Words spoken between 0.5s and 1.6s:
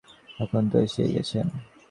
তো এসেই গেছেন।